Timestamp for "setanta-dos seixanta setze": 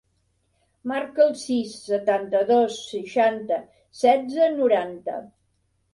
1.91-4.49